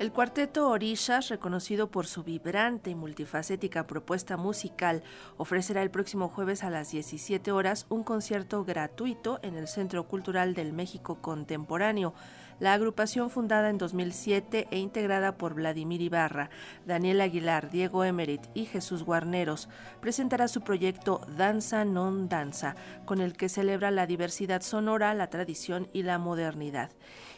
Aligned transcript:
El 0.00 0.10
cuarteto 0.10 0.70
Orishas, 0.70 1.28
reconocido 1.28 1.88
por 1.88 2.08
su 2.08 2.24
vibrante 2.24 2.90
y 2.90 2.96
multifacética 2.96 3.86
propuesta 3.86 4.36
musical, 4.36 5.04
ofrecerá 5.36 5.82
el 5.82 5.90
próximo 5.90 6.28
jueves 6.28 6.64
a 6.64 6.70
las 6.70 6.90
17 6.90 7.52
horas 7.52 7.86
un 7.90 8.02
concierto 8.02 8.64
gratuito 8.64 9.38
en 9.44 9.54
el 9.54 9.68
Centro 9.68 10.08
Cultural 10.08 10.54
del 10.54 10.72
México 10.72 11.22
Contemporáneo. 11.22 12.12
La 12.58 12.72
agrupación 12.72 13.30
fundada 13.30 13.70
en 13.70 13.78
2007 13.78 14.66
e 14.72 14.78
integrada 14.78 15.38
por 15.38 15.54
Vladimir 15.54 16.00
Ibarra, 16.00 16.50
Daniel 16.86 17.20
Aguilar, 17.20 17.70
Diego 17.70 18.02
Emerit 18.04 18.42
y 18.52 18.66
Jesús 18.66 19.04
Guarneros 19.04 19.68
presentará 20.00 20.48
su 20.48 20.62
proyecto 20.62 21.20
Danza 21.36 21.84
Non 21.84 22.28
Danza, 22.28 22.74
con 23.04 23.20
el 23.20 23.36
que 23.36 23.48
celebra 23.48 23.92
la 23.92 24.06
diversidad 24.06 24.62
sonora, 24.62 25.14
la 25.14 25.30
tradición 25.30 25.88
y 25.92 26.02
la 26.02 26.18
modernidad 26.18 26.90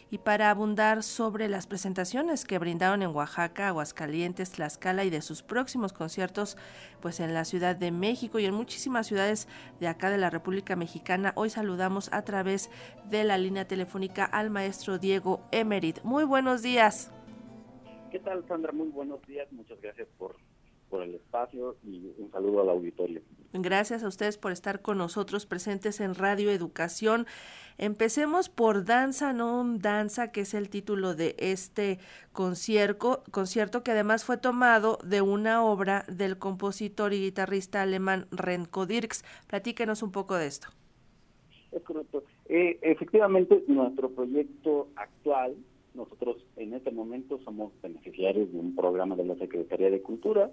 y 0.09 0.19
para 0.19 0.49
abundar 0.49 1.03
sobre 1.03 1.49
las 1.49 1.67
presentaciones 1.67 2.45
que 2.45 2.59
brindaron 2.59 3.01
en 3.01 3.09
Oaxaca, 3.09 3.67
Aguascalientes, 3.67 4.51
Tlaxcala 4.51 5.03
y 5.03 5.09
de 5.09 5.21
sus 5.21 5.43
próximos 5.43 5.93
conciertos 5.93 6.57
pues 7.01 7.19
en 7.19 7.33
la 7.33 7.45
Ciudad 7.45 7.75
de 7.75 7.91
México 7.91 8.39
y 8.39 8.45
en 8.45 8.53
muchísimas 8.53 9.07
ciudades 9.07 9.47
de 9.79 9.87
acá 9.87 10.09
de 10.09 10.17
la 10.17 10.29
República 10.29 10.75
Mexicana. 10.75 11.33
Hoy 11.35 11.49
saludamos 11.49 12.11
a 12.13 12.23
través 12.23 12.69
de 13.09 13.23
la 13.23 13.37
línea 13.37 13.67
telefónica 13.67 14.25
al 14.25 14.49
maestro 14.49 14.97
Diego 14.97 15.41
Emerit. 15.51 16.01
Muy 16.03 16.23
buenos 16.23 16.61
días. 16.61 17.11
¿Qué 18.11 18.19
tal, 18.19 18.47
Sandra? 18.47 18.71
Muy 18.71 18.87
buenos 18.87 19.21
días. 19.27 19.51
Muchas 19.51 19.81
gracias 19.81 20.07
por, 20.17 20.37
por 20.89 21.03
el 21.03 21.15
espacio 21.15 21.75
y 21.83 22.11
un 22.17 22.31
saludo 22.31 22.61
al 22.61 22.69
auditorio. 22.69 23.21
Gracias 23.53 24.03
a 24.03 24.07
ustedes 24.07 24.37
por 24.37 24.51
estar 24.51 24.81
con 24.81 24.97
nosotros 24.97 25.45
presentes 25.45 25.99
en 25.99 26.15
Radio 26.15 26.51
Educación. 26.51 27.25
Empecemos 27.77 28.49
por 28.49 28.85
Danza 28.85 29.33
Non 29.33 29.79
Danza, 29.79 30.31
que 30.31 30.41
es 30.41 30.53
el 30.53 30.69
título 30.69 31.15
de 31.15 31.35
este 31.37 31.99
concierto, 32.33 33.23
concierto 33.31 33.83
que 33.83 33.91
además 33.91 34.25
fue 34.25 34.37
tomado 34.37 34.97
de 35.03 35.21
una 35.21 35.63
obra 35.63 36.03
del 36.07 36.37
compositor 36.37 37.13
y 37.13 37.21
guitarrista 37.21 37.81
alemán 37.81 38.27
Renko 38.31 38.85
Dirks. 38.85 39.23
Platíquenos 39.47 40.03
un 40.03 40.11
poco 40.11 40.35
de 40.35 40.47
esto. 40.47 40.67
Es 41.71 41.83
correcto. 41.83 42.23
Eh, 42.49 42.79
efectivamente, 42.81 43.63
nuestro 43.67 44.09
proyecto 44.09 44.87
actual, 44.95 45.55
nosotros 45.93 46.37
en 46.55 46.73
este 46.73 46.91
momento 46.91 47.39
somos 47.43 47.71
beneficiarios 47.81 48.51
de 48.51 48.59
un 48.59 48.75
programa 48.75 49.15
de 49.15 49.25
la 49.25 49.35
Secretaría 49.35 49.89
de 49.89 50.01
Cultura 50.01 50.49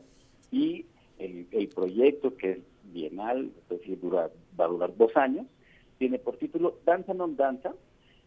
y 0.51 0.87
el, 1.19 1.47
el 1.51 1.69
proyecto 1.69 2.37
que 2.37 2.53
es 2.53 2.59
bienal, 2.93 3.51
es 3.57 3.69
decir, 3.69 4.01
dura, 4.01 4.31
va 4.59 4.65
a 4.67 4.69
durar 4.69 4.97
dos 4.97 5.17
años, 5.17 5.47
tiene 5.99 6.19
por 6.19 6.37
título 6.37 6.79
Danza 6.85 7.15
non 7.15 7.37
danza 7.37 7.73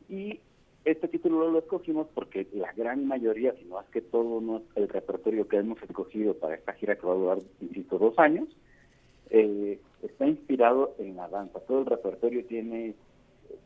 y 0.10 0.40
este 0.86 1.08
título 1.10 1.52
lo 1.52 1.60
escogimos 1.60 2.08
porque 2.14 2.48
la 2.54 2.72
gran 2.72 3.06
mayoría, 3.08 3.54
si 3.60 3.66
no 3.66 3.80
es 3.80 3.88
que 3.90 4.02
todo 4.02 4.64
el 4.76 4.88
repertorio 4.88 5.48
que 5.48 5.58
hemos 5.58 5.82
escogido 5.84 6.34
para 6.36 6.56
esta 6.56 6.73
gira 6.73 6.95
que 6.95 7.06
va 7.06 7.14
a 7.14 7.18
durar, 7.18 7.40
insisto, 7.60 8.00
dos 8.00 8.18
años, 8.18 8.48
eh, 9.30 9.80
está 10.02 10.26
inspirado 10.26 10.95
en 10.98 11.18
la 11.18 11.28
danza. 11.28 11.60
Todo 11.60 11.80
el 11.80 11.86
repertorio 11.88 12.45
tiene 12.45 12.95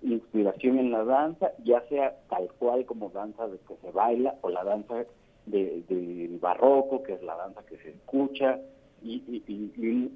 inspiración 0.01 0.79
en 0.79 0.91
la 0.91 1.03
danza, 1.03 1.51
ya 1.63 1.81
sea 1.89 2.17
tal 2.27 2.49
cual 2.57 2.85
como 2.85 3.09
danza 3.11 3.47
de 3.47 3.59
que 3.59 3.75
se 3.81 3.91
baila 3.91 4.35
o 4.41 4.49
la 4.49 4.63
danza 4.63 5.05
del 5.51 5.85
de 5.87 6.37
barroco, 6.39 7.03
que 7.03 7.13
es 7.13 7.23
la 7.23 7.35
danza 7.35 7.65
que 7.65 7.77
se 7.77 7.89
escucha, 7.89 8.59
y, 9.03 9.21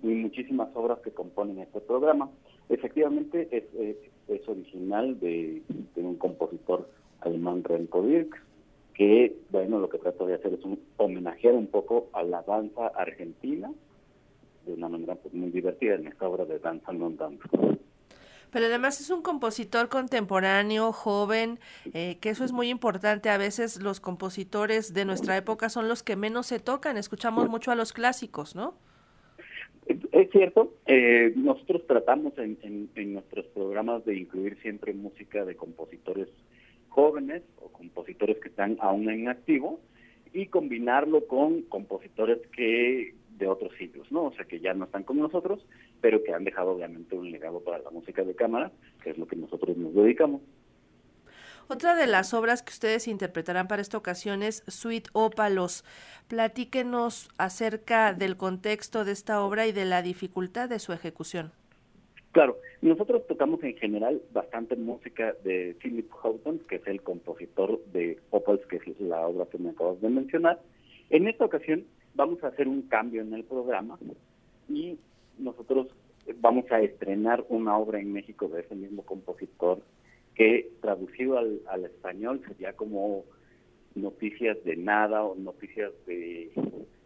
muchísimas 0.03 0.69
obras 0.75 0.99
que 0.99 1.11
componen 1.11 1.59
este 1.59 1.81
programa. 1.81 2.29
Efectivamente, 2.69 3.47
es, 3.51 3.63
es, 4.27 4.47
original 4.47 5.19
de, 5.19 5.61
un 5.95 6.15
compositor 6.15 6.89
alemán, 7.21 7.63
Renko 7.63 8.03
Dirks, 8.03 8.39
que, 8.93 9.35
bueno, 9.49 9.79
lo 9.79 9.89
que 9.89 9.97
trato 9.97 10.25
de 10.25 10.35
hacer 10.35 10.53
es 10.53 10.63
un, 10.63 10.79
homenajear 10.97 11.53
un 11.53 11.67
poco 11.67 12.07
a 12.13 12.23
la 12.23 12.41
danza 12.43 12.87
argentina 12.87 13.71
de 14.65 14.73
una 14.73 14.89
manera 14.89 15.17
muy 15.31 15.51
divertida 15.51 15.95
en 15.95 16.07
esta 16.07 16.27
obra 16.27 16.45
de 16.45 16.59
Danza 16.59 16.91
Non 16.91 17.15
Danza. 17.17 17.47
Pero 18.55 18.67
además 18.67 19.01
es 19.01 19.09
un 19.09 19.21
compositor 19.21 19.89
contemporáneo, 19.89 20.93
joven, 20.93 21.59
eh, 21.93 22.19
que 22.21 22.29
eso 22.29 22.45
es 22.45 22.53
muy 22.53 22.69
importante. 22.69 23.29
A 23.29 23.37
veces 23.37 23.83
los 23.83 23.99
compositores 23.99 24.93
de 24.93 25.03
nuestra 25.03 25.35
época 25.35 25.67
son 25.67 25.89
los 25.89 26.03
que 26.03 26.15
menos 26.15 26.47
se 26.47 26.61
tocan. 26.61 26.95
Escuchamos 26.95 27.49
mucho 27.49 27.71
a 27.71 27.75
los 27.75 27.91
clásicos, 27.91 28.55
¿no? 28.55 28.75
Es 30.13 30.31
cierto, 30.31 30.73
eh, 30.85 31.33
nosotros 31.35 31.85
tratamos 31.85 32.31
en, 32.37 32.57
en, 32.95 33.13
nuestros 33.13 33.45
programas 33.47 34.05
de 34.05 34.19
incluir 34.19 34.57
siempre 34.61 34.93
música 34.93 35.43
de 35.43 35.57
compositores 35.57 36.29
jóvenes 36.87 37.43
o 37.61 37.67
compositores 37.73 38.37
que 38.37 38.47
están 38.47 38.77
aún 38.79 39.09
en 39.09 39.27
activo 39.27 39.81
y 40.35 40.47
combinarlo 40.47 41.27
con 41.27 41.61
compositores 41.63 42.39
que 42.55 43.15
de 43.37 43.47
otros 43.47 43.71
sitios, 43.77 44.11
¿no? 44.11 44.25
O 44.25 44.33
sea, 44.33 44.45
que 44.45 44.59
ya 44.59 44.73
no 44.73 44.85
están 44.85 45.03
con 45.03 45.17
nosotros, 45.17 45.65
pero 46.01 46.23
que 46.23 46.33
han 46.33 46.43
dejado 46.43 46.71
obviamente 46.71 47.15
un 47.15 47.31
legado 47.31 47.61
para 47.61 47.79
la 47.79 47.89
música 47.89 48.23
de 48.23 48.35
cámara, 48.35 48.71
que 49.01 49.11
es 49.11 49.17
lo 49.17 49.27
que 49.27 49.37
nosotros 49.37 49.77
nos 49.77 49.93
dedicamos. 49.93 50.41
Otra 51.67 51.95
de 51.95 52.05
las 52.05 52.33
obras 52.33 52.61
que 52.61 52.71
ustedes 52.71 53.07
interpretarán 53.07 53.67
para 53.67 53.81
esta 53.81 53.97
ocasión 53.97 54.43
es 54.43 54.63
Sweet 54.67 55.07
Ópalos. 55.13 55.83
Platíquenos 56.27 57.29
acerca 57.37 58.13
del 58.13 58.37
contexto 58.37 59.03
de 59.03 59.13
esta 59.13 59.41
obra 59.41 59.65
y 59.65 59.71
de 59.71 59.85
la 59.85 60.01
dificultad 60.01 60.69
de 60.69 60.79
su 60.79 60.93
ejecución. 60.93 61.53
Claro, 62.35 62.57
nosotros 62.81 63.25
tocamos 63.27 63.63
en 63.63 63.77
general 63.77 64.21
bastante 64.33 64.75
música 64.75 65.33
de 65.45 65.73
Philip 65.81 66.11
Houghton, 66.11 66.59
que 66.67 66.75
es 66.75 66.87
el 66.87 67.01
compositor 67.01 67.81
de 67.93 68.19
Opals, 68.29 68.65
que 68.65 68.75
es 68.75 68.99
la 68.99 69.25
obra 69.25 69.45
que 69.45 69.57
me 69.57 69.69
acabas 69.69 70.01
de 70.01 70.09
mencionar. 70.09 70.59
En 71.09 71.29
esta 71.29 71.45
ocasión 71.45 71.85
vamos 72.13 72.43
a 72.43 72.47
hacer 72.47 72.67
un 72.67 72.81
cambio 72.89 73.21
en 73.21 73.33
el 73.33 73.45
programa 73.45 73.97
y 74.67 74.99
nosotros 75.37 75.87
vamos 76.41 76.69
a 76.71 76.81
estrenar 76.81 77.45
una 77.47 77.77
obra 77.77 78.01
en 78.01 78.11
México 78.11 78.49
de 78.49 78.63
ese 78.63 78.75
mismo 78.75 79.05
compositor 79.05 79.79
que 80.33 80.69
traducido 80.81 81.37
al, 81.37 81.85
español 81.85 82.41
sería 82.45 82.73
como 82.73 83.23
noticias 83.95 84.61
de 84.65 84.75
nada 84.75 85.23
o 85.23 85.35
noticias 85.35 85.93
de, 86.05 86.51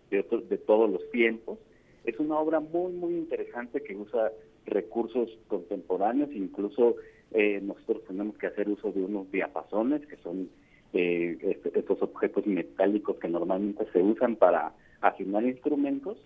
de, 0.09 0.23
de 0.23 0.57
todos 0.57 0.89
los 0.89 1.07
tiempos. 1.11 1.59
Es 2.03 2.19
una 2.19 2.39
obra 2.39 2.59
muy, 2.59 2.93
muy 2.93 3.13
interesante 3.13 3.83
que 3.83 3.95
usa 3.95 4.31
recursos 4.69 5.29
contemporáneos, 5.47 6.29
incluso 6.33 6.95
eh, 7.31 7.59
nosotros 7.61 8.03
tenemos 8.05 8.37
que 8.37 8.47
hacer 8.47 8.69
uso 8.69 8.91
de 8.91 9.03
unos 9.03 9.31
diapasones, 9.31 10.05
que 10.07 10.17
son 10.17 10.49
eh, 10.93 11.59
estos 11.75 12.01
objetos 12.01 12.45
metálicos 12.45 13.17
que 13.17 13.27
normalmente 13.27 13.85
se 13.91 14.01
usan 14.01 14.35
para 14.35 14.73
afinar 15.01 15.43
instrumentos, 15.43 16.17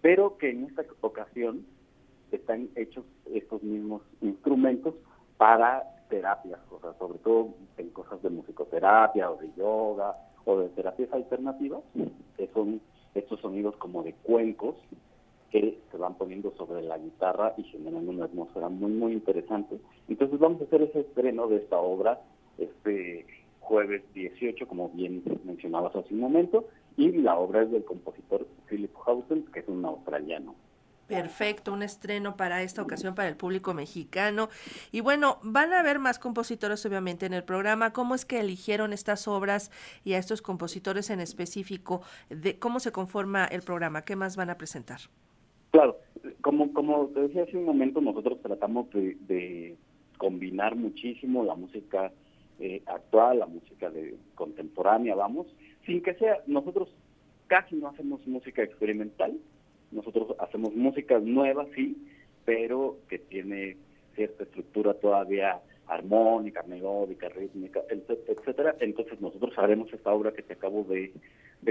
pero 0.00 0.36
que 0.36 0.50
en 0.50 0.64
esta 0.64 0.84
ocasión 1.00 1.64
están 2.30 2.68
hechos 2.76 3.04
estos 3.32 3.62
mismos 3.62 4.02
instrumentos 4.20 4.94
para 5.36 5.82
terapias, 6.08 6.60
o 6.70 6.80
sobre 6.98 7.18
todo 7.18 7.54
en 7.78 7.88
cosas 7.90 8.22
de 8.22 8.30
musicoterapia 8.30 9.30
o 9.30 9.36
de 9.36 9.48
yoga 9.56 10.14
o 10.44 10.58
de 10.58 10.68
terapias 10.70 11.12
alternativas, 11.12 11.82
que 12.36 12.48
son 12.52 12.80
estos 13.14 13.40
sonidos 13.40 13.76
como 13.76 14.02
de 14.02 14.12
cuencos 14.12 14.76
que 15.54 15.78
se 15.92 15.96
van 15.96 16.14
poniendo 16.14 16.52
sobre 16.56 16.82
la 16.82 16.98
guitarra 16.98 17.54
y 17.56 17.62
generando 17.62 18.10
una 18.10 18.24
atmósfera 18.24 18.68
muy, 18.68 18.90
muy 18.90 19.12
interesante. 19.12 19.78
Entonces 20.08 20.40
vamos 20.40 20.60
a 20.60 20.64
hacer 20.64 20.82
ese 20.82 21.02
estreno 21.02 21.46
de 21.46 21.58
esta 21.58 21.78
obra 21.78 22.20
este 22.58 23.24
jueves 23.60 24.02
18, 24.14 24.66
como 24.66 24.88
bien 24.88 25.22
mencionabas 25.44 25.94
hace 25.94 26.12
un 26.12 26.18
momento, 26.18 26.64
y 26.96 27.12
la 27.12 27.38
obra 27.38 27.62
es 27.62 27.70
del 27.70 27.84
compositor 27.84 28.48
Philip 28.68 28.92
Houghton, 28.96 29.44
que 29.52 29.60
es 29.60 29.68
un 29.68 29.84
australiano. 29.84 30.56
Perfecto, 31.06 31.72
un 31.72 31.84
estreno 31.84 32.36
para 32.36 32.62
esta 32.62 32.82
ocasión 32.82 33.14
para 33.14 33.28
el 33.28 33.36
público 33.36 33.74
mexicano. 33.74 34.48
Y 34.90 35.02
bueno, 35.02 35.38
van 35.42 35.72
a 35.72 35.80
haber 35.80 36.00
más 36.00 36.18
compositores 36.18 36.84
obviamente 36.84 37.26
en 37.26 37.34
el 37.34 37.44
programa. 37.44 37.92
¿Cómo 37.92 38.16
es 38.16 38.24
que 38.24 38.40
eligieron 38.40 38.92
estas 38.92 39.28
obras 39.28 39.70
y 40.02 40.14
a 40.14 40.18
estos 40.18 40.42
compositores 40.42 41.10
en 41.10 41.20
específico? 41.20 42.02
De 42.28 42.58
¿Cómo 42.58 42.80
se 42.80 42.90
conforma 42.90 43.44
el 43.44 43.62
programa? 43.62 44.02
¿Qué 44.02 44.16
más 44.16 44.34
van 44.34 44.50
a 44.50 44.56
presentar? 44.56 44.98
Claro, 45.74 45.98
como, 46.40 46.72
como 46.72 47.08
te 47.08 47.22
decía 47.22 47.42
hace 47.42 47.56
un 47.56 47.64
momento, 47.64 48.00
nosotros 48.00 48.40
tratamos 48.40 48.86
de, 48.92 49.76
combinar 50.18 50.76
muchísimo 50.76 51.42
la 51.42 51.56
música 51.56 52.12
eh, 52.60 52.80
actual, 52.86 53.40
la 53.40 53.46
música 53.46 53.90
de 53.90 54.14
contemporánea, 54.36 55.16
vamos, 55.16 55.48
sin 55.84 56.00
que 56.00 56.14
sea, 56.14 56.38
nosotros 56.46 56.94
casi 57.48 57.74
no 57.74 57.88
hacemos 57.88 58.24
música 58.24 58.62
experimental, 58.62 59.36
nosotros 59.90 60.36
hacemos 60.38 60.76
música 60.76 61.18
nueva, 61.18 61.66
sí, 61.74 62.06
pero 62.44 62.98
que 63.08 63.18
tiene 63.18 63.76
cierta 64.14 64.44
estructura 64.44 64.94
todavía 64.94 65.60
armónica, 65.88 66.62
melódica, 66.62 67.28
rítmica, 67.30 67.80
etcétera. 68.28 68.76
Entonces 68.78 69.20
nosotros 69.20 69.52
haremos 69.58 69.92
esta 69.92 70.12
obra 70.12 70.32
que 70.32 70.42
te 70.42 70.52
acabo 70.52 70.84
de, 70.84 71.12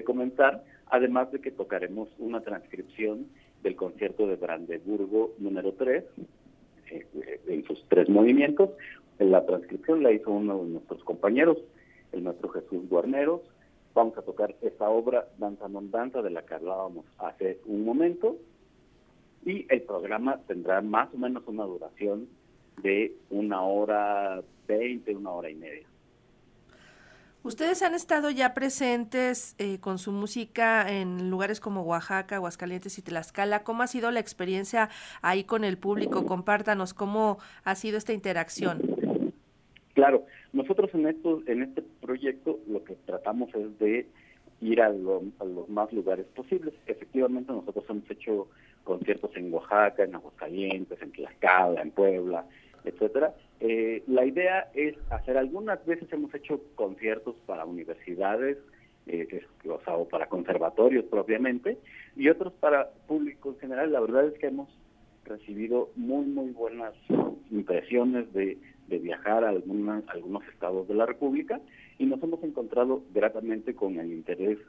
comentar, 0.04 0.62
además 0.88 1.32
de 1.32 1.40
que 1.40 1.52
tocaremos 1.52 2.10
una 2.18 2.42
transcripción 2.42 3.28
del 3.64 3.76
concierto 3.76 4.28
de 4.28 4.36
Brandeburgo 4.36 5.34
número 5.40 5.74
3, 5.74 6.04
eh, 6.92 7.40
en 7.48 7.64
sus 7.66 7.84
tres 7.88 8.10
movimientos. 8.10 8.70
La 9.20 9.46
transcripción 9.46 10.04
la 10.04 10.12
hizo 10.12 10.32
uno 10.32 10.64
de 10.64 10.70
nuestros 10.70 11.04
compañeros, 11.04 11.58
el 12.12 12.22
maestro 12.22 12.50
Jesús 12.50 12.88
Guarneros, 12.90 13.42
vamos 13.94 14.18
a 14.18 14.22
tocar 14.22 14.56
esta 14.62 14.90
obra 14.90 15.28
Danza 15.38 15.68
non 15.70 15.92
danza 15.92 16.22
de 16.22 16.34
la 16.34 16.42
que 16.42 16.58
hablábamos 16.58 17.06
hace 17.22 17.62
un 17.66 17.86
momento 17.86 18.38
y 19.46 19.66
el 19.70 19.82
programa 19.84 20.42
tendrá 20.48 20.82
más 20.82 21.14
o 21.14 21.18
menos 21.18 21.44
una 21.46 21.64
duración 21.64 22.28
de 22.82 23.14
una 23.30 23.62
hora 23.62 24.42
veinte, 24.68 25.16
una 25.16 25.32
hora 25.32 25.50
y 25.50 25.56
media. 25.56 25.86
Ustedes 27.44 27.82
han 27.84 27.94
estado 27.94 28.30
ya 28.30 28.54
presentes 28.54 29.56
eh, 29.58 29.78
con 29.82 29.98
su 29.98 30.14
música 30.14 30.90
en 30.90 31.30
lugares 31.30 31.60
como 31.60 31.82
Oaxaca, 31.82 32.38
Aguascalientes 32.38 32.98
y 32.98 33.02
Tlaxcala. 33.02 33.64
¿Cómo 33.64 33.84
ha 33.84 33.88
sido 33.88 34.12
la 34.12 34.22
experiencia 34.22 34.90
ahí 35.22 35.44
con 35.44 35.66
el 35.66 35.78
público? 35.78 36.26
Compártanos 36.26 36.94
cómo 36.94 37.40
ha 37.66 37.76
sido 37.76 37.98
esta 37.98 38.14
interacción. 38.14 38.82
Claro, 39.94 40.26
nosotros 40.54 40.90
en, 40.94 41.06
esto, 41.06 41.44
en 41.46 41.64
este 41.64 41.82
proyecto 41.82 42.60
lo 42.66 42.82
que 42.86 42.96
tratamos 43.06 43.54
es 43.54 43.78
de 43.78 44.08
ir 44.62 44.82
a, 44.82 44.86
a 44.86 44.90
los 45.46 45.68
más 45.68 45.92
lugares 45.92 46.26
posibles. 46.34 46.74
Efectivamente, 46.88 47.52
nosotros 47.52 47.84
hemos 47.90 48.10
hecho 48.10 48.48
conciertos 48.86 49.32
en 49.36 49.54
Oaxaca, 49.54 50.06
en 50.06 50.16
Aguascalientes, 50.16 51.02
en 51.02 51.12
Tlaxcala, 51.12 51.82
en 51.82 51.92
Puebla, 51.92 52.46
etcétera. 52.86 53.36
Eh, 53.60 54.04
la 54.08 54.26
idea 54.26 54.70
es 54.74 54.96
hacer, 55.10 55.38
algunas 55.38 55.86
veces 55.86 56.12
hemos 56.12 56.34
hecho 56.34 56.62
conciertos 56.76 57.36
para 57.46 57.66
universidades, 57.66 58.58
eh, 59.06 59.46
o, 59.68 60.08
para 60.08 60.28
conservatorios 60.28 61.06
propiamente, 61.06 61.78
y 62.16 62.30
otros 62.30 62.54
para 62.54 62.90
público 63.08 63.50
en 63.50 63.60
general. 63.60 63.92
La 63.92 64.00
verdad 64.00 64.26
es 64.26 64.40
que 64.40 64.48
hemos 64.48 64.70
recibido 65.26 65.90
muy, 65.96 66.26
muy 66.26 66.52
buenas 66.52 66.94
impresiones 67.52 68.32
de, 68.34 68.58
de 68.88 69.00
viajar 69.00 69.44
a 69.44 69.50
algunas, 69.50 70.04
algunos 70.10 70.44
estados 70.48 70.88
de 70.88 70.96
la 70.96 71.06
República 71.06 71.62
y 71.98 72.06
nos 72.06 72.22
hemos 72.24 72.44
encontrado 72.44 73.04
gratamente 73.14 73.76
con 73.76 74.00
el 74.00 74.12
interés 74.12 74.60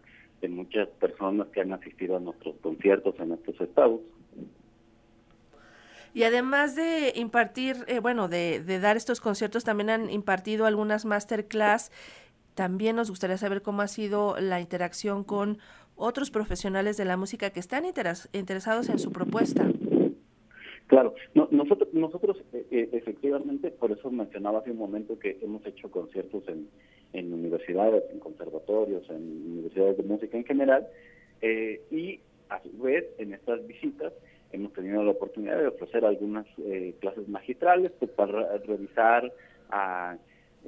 de 0.41 0.49
muchas 0.49 0.89
personas 0.89 1.49
que 1.49 1.61
han 1.61 1.73
asistido 1.73 2.17
a 2.17 2.21
nuestros 2.21 2.57
conciertos 2.57 3.15
en 3.19 3.33
estos 3.33 3.61
estados. 3.61 4.01
Y 6.15 6.23
además 6.23 6.77
de 6.77 7.13
impartir, 7.17 7.79
eh, 7.89 7.99
bueno, 7.99 8.29
de, 8.29 8.63
dar 8.81 8.97
estos 8.97 9.21
conciertos, 9.21 9.65
también 9.65 9.91
han 9.91 10.11
impartido 10.11 10.65
algunas 10.65 11.05
masterclass. 11.05 11.91
También 12.55 12.95
nos 12.95 13.11
gustaría 13.11 13.37
saber 13.37 13.63
cómo 13.63 13.83
ha 13.83 13.89
sido 13.89 14.37
la 14.39 14.61
interacción 14.61 15.25
con 15.25 15.59
otros 15.97 16.31
profesionales 16.31 16.97
de 16.97 17.05
la 17.05 17.17
música 17.17 17.51
que 17.51 17.59
están 17.59 17.85
interesados 17.85 18.89
en 18.89 19.01
su 19.01 19.11
propuesta. 19.11 19.69
Claro, 20.87 21.15
nosotros, 21.51 21.89
nosotros 21.93 22.37
eh, 22.53 22.65
eh, 22.71 22.91
efectivamente, 22.93 23.73
por 23.73 23.91
eso 23.91 24.09
mencionaba 24.11 24.61
hace 24.61 24.71
un 24.71 24.79
momento 24.79 25.19
que 25.19 25.39
hemos 25.43 25.67
hecho 25.67 25.91
conciertos 25.91 26.47
en, 26.47 26.69
en 27.13 27.33
universidades, 27.33 28.05
en 28.13 28.21
conservatorios, 28.21 29.09
en 29.11 29.51
universidades 29.51 29.97
de 29.97 30.03
música 30.05 30.37
en 30.37 30.45
general, 30.45 30.87
y 31.91 32.21
a 32.49 32.63
su 32.63 32.71
vez 32.79 33.05
en 33.19 33.35
estas 33.35 33.67
visitas 33.67 34.13
hemos 34.55 34.73
tenido 34.73 35.03
la 35.03 35.13
oportunidad 35.13 35.59
de 35.59 35.69
ofrecer 35.69 36.05
algunas 36.05 36.47
eh, 36.59 36.95
clases 37.01 37.29
magistrales 37.29 37.93
pues, 37.99 38.11
para 38.13 38.59
revisar 38.59 39.33
a, 39.71 40.17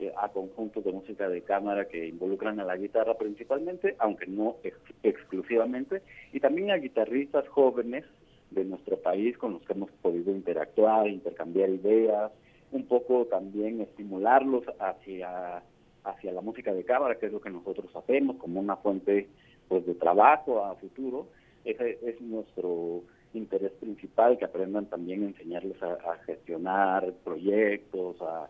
eh, 0.01 0.13
conjuntos 0.33 0.85
de 0.85 0.93
música 0.93 1.29
de 1.29 1.43
cámara 1.43 1.87
que 1.89 2.07
involucran 2.07 2.61
a 2.61 2.65
la 2.65 2.77
guitarra 2.77 3.17
principalmente, 3.17 3.97
aunque 3.99 4.27
no 4.27 4.57
exclusivamente, 5.03 6.03
y 6.33 6.41
también 6.41 6.71
a 6.71 6.77
guitarristas 6.77 7.49
jóvenes 7.49 8.05
de 8.51 8.65
nuestro 8.65 8.99
país 8.99 9.39
con 9.39 9.55
los 9.55 9.63
que 9.63 9.73
hemos 9.73 9.91
podido 10.03 10.33
interactuar, 10.33 11.09
intercambiar 11.09 11.71
ideas, 11.71 12.31
un 12.73 12.87
poco 12.87 13.27
también 13.27 13.81
estimularlos 13.81 14.65
hacia 14.79 15.63
hacia 16.07 16.33
la 16.33 16.41
música 16.41 16.73
de 16.73 16.85
cámara, 16.85 17.17
que 17.17 17.27
es 17.27 17.33
lo 17.33 17.41
que 17.41 17.51
nosotros 17.51 17.95
hacemos 17.97 18.37
como 18.37 18.61
una 18.61 18.77
fuente 18.77 19.29
pues 19.69 19.85
de 19.87 19.95
trabajo 19.95 20.65
a 20.65 20.77
futuro. 20.77 21.27
Ese 21.65 21.99
es 22.03 22.21
nuestro 22.21 23.03
interés 23.37 23.73
principal, 23.73 24.39
que 24.39 24.45
aprendan 24.45 24.87
también 24.87 25.23
a 25.23 25.27
enseñarles 25.27 25.83
a, 25.83 26.17
gestionar 26.27 27.13
proyectos, 27.25 28.17
a, 28.23 28.49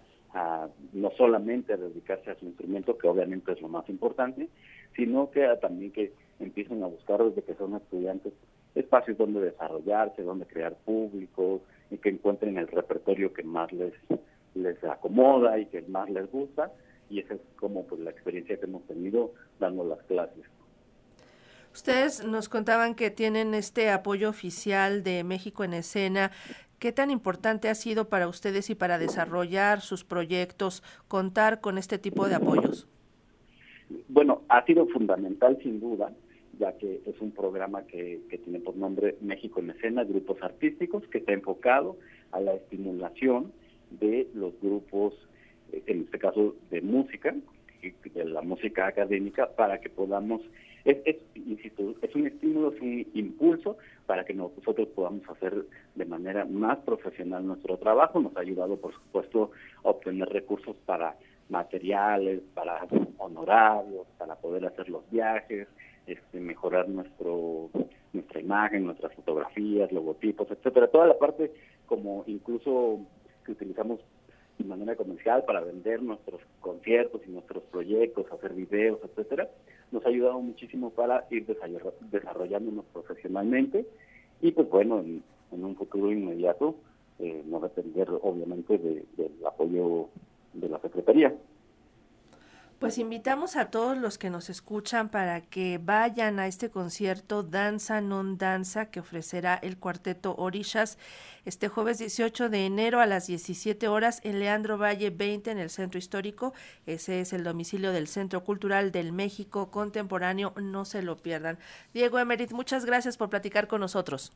no 0.93 1.11
solamente 1.17 1.73
a 1.73 1.77
dedicarse 1.77 2.31
a 2.31 2.39
su 2.39 2.47
instrumento, 2.47 2.99
que 2.99 3.09
obviamente 3.09 3.53
es 3.53 3.61
lo 3.63 3.69
más 3.69 3.89
importante, 3.89 4.49
sino 4.95 5.31
que 5.31 5.47
también 5.61 5.93
que 5.93 6.13
empiecen 6.41 6.83
a 6.83 6.87
buscar 6.87 7.23
desde 7.25 7.43
que 7.43 7.55
son 7.55 7.75
estudiantes 7.75 8.33
espacios 8.75 9.17
donde 9.17 9.41
desarrollarse, 9.41 10.23
donde 10.23 10.47
crear 10.47 10.75
públicos 10.85 11.63
y 11.91 11.99
que 11.99 12.11
encuentren 12.11 12.59
el 12.59 12.69
repertorio 12.69 13.33
que 13.33 13.43
más 13.43 13.73
les, 13.73 13.95
les 14.55 14.83
acomoda 14.85 15.59
y 15.59 15.67
que 15.67 15.83
más 15.83 16.11
les 16.11 16.31
gusta. 16.31 16.71
Y 17.09 17.21
esa 17.21 17.35
es 17.35 17.41
como 17.59 17.87
pues 17.87 18.01
la 18.01 18.11
experiencia 18.11 18.59
que 18.59 18.67
hemos 18.67 18.87
tenido 18.87 19.33
dando 19.59 19.85
las 19.85 20.03
clases. 20.03 20.45
Ustedes 21.77 22.25
nos 22.25 22.49
contaban 22.49 22.95
que 22.95 23.11
tienen 23.11 23.53
este 23.53 23.91
apoyo 23.91 24.31
oficial 24.31 25.03
de 25.03 25.23
México 25.25 25.63
en 25.63 25.75
escena. 25.75 26.31
¿Qué 26.79 26.91
tan 26.91 27.11
importante 27.11 27.69
ha 27.69 27.75
sido 27.75 28.09
para 28.09 28.29
ustedes 28.29 28.71
y 28.71 28.75
para 28.75 28.99
desarrollar 28.99 29.83
sus 29.83 30.03
proyectos 30.03 30.83
contar 31.07 31.61
con 31.61 31.77
este 31.77 31.99
tipo 31.99 32.31
de 32.31 32.37
apoyos? 32.37 32.89
Bueno, 34.09 34.41
ha 34.49 34.65
sido 34.65 34.87
fundamental 34.89 35.59
sin 35.63 35.79
duda, 35.79 36.15
ya 36.59 36.73
que 36.79 37.03
es 37.05 37.21
un 37.21 37.33
programa 37.33 37.83
que, 37.83 38.23
tiene 38.43 38.59
por 38.61 38.75
nombre 38.75 39.19
México 39.21 39.61
en 39.61 39.69
escena, 39.69 40.03
grupos 40.05 40.39
artísticos, 40.41 41.07
que 41.09 41.19
está 41.19 41.35
enfocado 41.35 41.99
a 42.33 42.41
la 42.41 42.55
estimulación 42.55 43.53
de 43.91 44.31
los 44.33 44.59
grupos, 44.63 45.13
en 45.73 46.05
este 46.05 46.19
caso 46.19 46.57
de 46.71 46.81
música, 46.81 47.37
de 47.83 48.25
la 48.25 48.41
música 48.41 48.87
académica, 48.87 49.51
para 49.55 49.79
que 49.79 49.91
podamos 49.91 50.41
es, 50.87 50.99
es, 51.05 51.17
es 52.03 52.15
un 52.15 52.27
estímulo, 52.27 52.73
es 52.73 52.81
un 52.81 53.07
impulso 53.15 53.77
para 54.07 54.25
que 54.25 54.35
nosotros 54.35 54.89
podamos 54.95 55.29
hacer 55.29 55.67
de 55.95 56.05
manera 56.05 56.45
más 56.45 56.79
profesional 56.79 57.47
nuestro 57.47 57.77
trabajo. 57.77 58.21
Nos 58.21 58.37
ha 58.37 58.41
ayudado, 58.41 58.77
por 58.77 58.95
supuesto, 58.95 59.51
a 59.85 59.91
obtener 59.91 60.29
recursos 60.29 60.77
para 60.87 61.17
materiales, 61.49 62.41
para 62.55 62.87
honorarios, 63.19 64.07
para 64.17 64.37
poder 64.37 64.67
hacer 64.67 64.89
los 64.89 65.09
viajes, 65.11 65.69
este, 66.07 66.41
mejorar 66.41 66.89
nuestro 66.89 67.71
nuestra 68.13 68.41
imagen, 68.41 68.87
nuestras 68.87 69.13
fotografías, 69.15 69.93
logotipos, 69.93 70.51
etcétera. 70.51 70.89
Toda 70.89 71.07
la 71.07 71.19
parte 71.19 71.53
como 71.87 72.25
incluso 72.27 73.01
que 73.45 73.53
utilizamos 73.53 74.01
de 74.59 74.65
manera 74.65 74.97
comercial 74.97 75.45
para 75.45 75.61
vender 75.61 76.03
nuestros 76.03 76.41
conciertos 76.61 77.21
y 77.27 77.31
nuestros 77.31 77.63
proyectos, 77.65 78.27
hacer 78.33 78.55
videos, 78.55 79.01
etcétera, 79.05 79.49
nos 79.97 80.05
ha 80.05 80.11
ayudado 80.11 80.41
muchísimo 80.41 80.91
para 80.91 81.27
ir 81.31 81.47
desarrollándonos 82.11 82.85
profesionalmente 82.93 83.87
y 84.43 84.53
pues 84.53 84.69
bueno, 84.69 85.01
en, 85.01 85.23
un 85.51 85.75
futuro 85.75 86.13
inmediato 86.13 86.77
eh, 87.19 87.43
no 87.47 87.61
depender 87.61 88.11
obviamente 88.11 88.77
del 88.77 89.47
apoyo 89.47 90.11
de 90.53 90.69
la 90.69 90.79
Secretaría. 90.81 91.35
Pues 92.79 92.99
invitamos 92.99 93.57
a 93.57 93.71
todos 93.71 93.97
los 93.97 94.19
que 94.19 94.29
nos 94.29 94.51
escuchan 94.51 95.09
para 95.09 95.41
que 95.41 95.81
vayan 95.83 96.39
a 96.39 96.47
este 96.47 96.69
concierto 96.69 97.43
Danza 97.43 98.03
Non 98.03 98.37
Danza 98.37 98.91
que 98.91 99.01
ofrecerá 99.01 99.55
el 99.57 99.79
cuarteto 99.79 100.37
Orishas 100.37 100.99
este 101.47 101.69
jueves 101.69 101.97
18 101.99 102.51
de 102.51 102.67
enero 102.67 103.01
a 103.01 103.07
las 103.07 103.29
17 103.29 103.89
horas 103.89 104.21
en 104.25 104.41
Leandro 104.41 104.77
Valle 104.77 105.09
20 105.09 105.53
en 105.53 105.59
el 105.59 105.71
Centro 105.71 105.97
Histórico. 105.99 106.53
Ese 106.85 107.21
es 107.21 107.33
el 107.33 107.45
domicilio 107.45 107.93
del 107.93 108.09
Centro 108.09 108.45
Cultural 108.45 108.93
del 108.93 109.11
México 109.11 109.71
Contemporáneo. 109.71 110.53
No 110.61 110.85
se 110.85 111.01
lo 111.01 111.17
pierdan. 111.17 111.59
Diego 111.95 112.19
Emerit, 112.19 112.53
muchas 112.53 112.85
gracias 112.85 113.17
por 113.17 113.31
platicar 113.31 113.69
con 113.69 113.81
nosotros. 113.81 114.35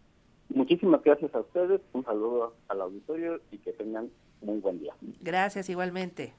Muchísimas 0.48 1.02
gracias 1.04 1.34
a 1.34 1.40
ustedes. 1.40 1.82
Un 1.92 2.06
saludo 2.06 2.54
al 2.68 2.80
auditorio 2.80 3.38
y 3.52 3.58
que 3.58 3.74
tengan 3.74 4.08
muy 4.40 4.60
buen 4.60 4.78
día. 4.78 4.94
Gracias 5.20 5.68
igualmente. 5.68 6.32